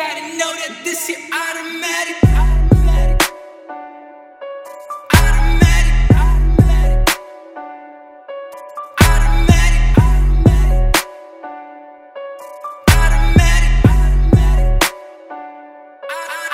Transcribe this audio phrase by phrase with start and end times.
[0.00, 2.16] Gotta know that this is automatic.
[2.32, 3.20] Automatic.
[5.12, 5.92] Automatic.
[6.16, 7.04] Automatic.
[12.88, 13.72] Automatic,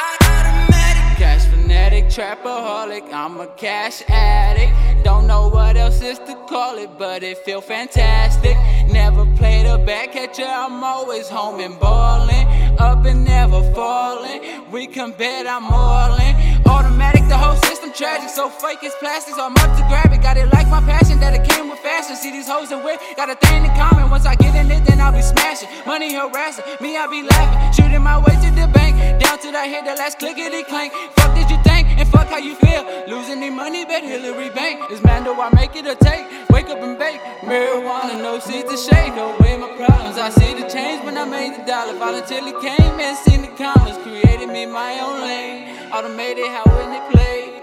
[0.02, 1.16] automatic.
[1.16, 5.04] Cash fanatic, trapaholic, I'm a cash addict.
[5.04, 8.56] Don't know what else is to call it, but it feel fantastic.
[8.90, 12.45] Never played a back catcher, I'm always home and ballin'.
[12.78, 14.70] Up and never falling.
[14.70, 16.34] We can bet I'm all in.
[16.66, 19.34] Automatic, the whole system tragic, so fake it's plastic.
[19.34, 20.20] So I'm up to grab it.
[20.20, 22.16] Got it like my passion that it came with fashion.
[22.16, 24.10] See these hoes and whip, got a thing in common.
[24.10, 25.68] Once I get in it, then I'll be smashing.
[25.86, 27.72] Money harassing, me I be laughing.
[27.72, 30.92] Shooting my way to the bank, down till I hit the last clickety clank.
[31.16, 32.84] Fuck did you think, and fuck how you feel.
[33.08, 34.90] Losing the money, bet Hillary Bank.
[34.90, 36.26] Is man, do I make it or take?
[36.50, 37.20] Wake up and bake.
[37.40, 39.14] Marijuana, no seeds to shake.
[39.14, 39.95] No way my problems.
[40.26, 41.96] I see the change when I made the dollar.
[42.00, 43.96] Voluntarily came and seen the commas.
[43.98, 45.92] Created me my own lane.
[45.92, 47.55] Automated how when it played.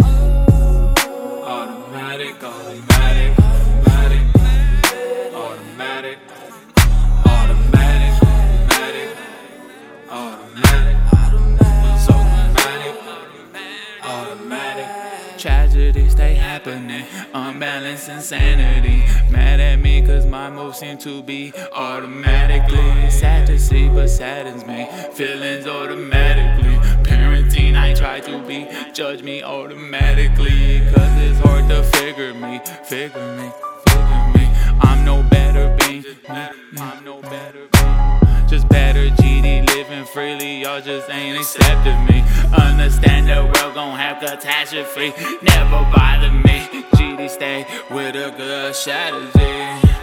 [16.64, 19.04] Happening, unbalanced insanity.
[19.30, 23.10] Mad at me cause my moves seem to be automatically.
[23.10, 24.88] Sad to see, but saddens me.
[25.14, 26.76] Feelings automatically.
[27.04, 30.80] Parenting, I try to be, judge me automatically.
[30.94, 33.52] Cause it's hard to figure me, figure me,
[33.90, 34.50] figure me.
[34.82, 38.48] I'm no better being, I'm no better being.
[38.48, 42.24] Just better GD living freely, y'all just ain't accepting me.
[42.56, 46.84] Understand the world gon' have catastrophe, never bother me.
[46.94, 49.32] GD stay with a good strategy.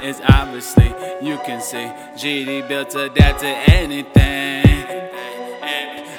[0.03, 0.93] It's obviously,
[1.23, 1.87] you can see,
[2.17, 4.65] GD built to adapt to anything.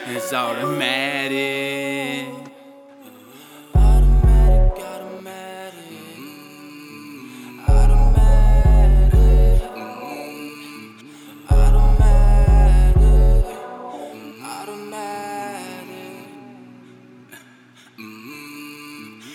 [0.07, 0.91] It's automatic.
[1.31, 2.50] Automatic,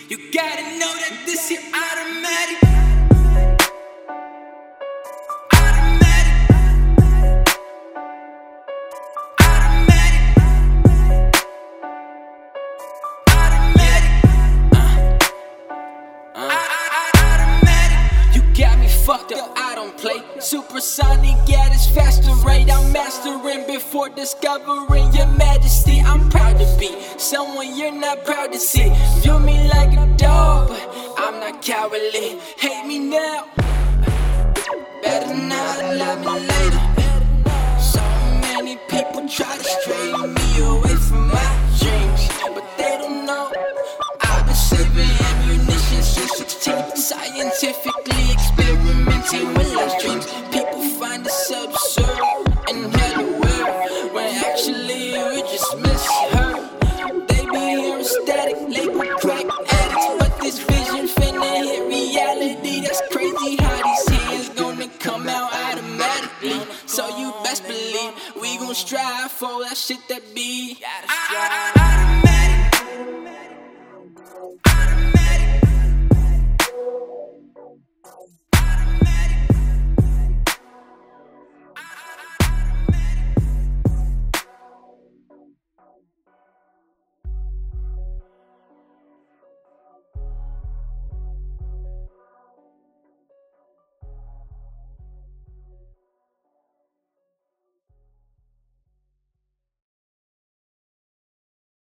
[0.09, 2.63] You gotta know that this is automatic.
[5.51, 6.47] Automatic.
[9.41, 10.21] Automatic.
[17.11, 18.01] Automatic.
[18.33, 20.23] You got me fucked up, I don't play.
[20.39, 22.71] Supersonic at its faster rate.
[22.71, 25.99] I'm mastering before discovering your majesty.
[25.99, 28.89] I'm proud to be someone you're not proud to see.
[29.19, 29.66] View me
[31.67, 32.39] cowardly.
[32.57, 33.45] Hate me now,
[35.03, 36.46] better not love me
[69.37, 70.77] for that shit that be.